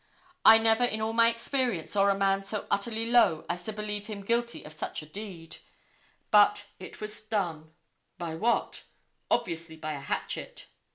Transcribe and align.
I 0.43 0.57
never 0.57 0.83
in 0.83 0.99
all 0.99 1.13
my 1.13 1.29
experience 1.29 1.91
saw 1.91 2.07
a 2.09 2.15
man 2.15 2.43
so 2.43 2.65
utterly 2.71 3.05
low 3.11 3.45
as 3.47 3.63
to 3.65 3.71
believe 3.71 4.07
him 4.07 4.25
guilty 4.25 4.63
of 4.63 4.73
such 4.73 5.03
a 5.03 5.05
deed. 5.05 5.57
But 6.31 6.65
it 6.79 6.99
was 6.99 7.21
done. 7.21 7.75
By 8.17 8.33
what? 8.33 8.81
Obviously 9.29 9.75
by 9.75 9.93
a 9.93 9.99
hatchet. 9.99 10.65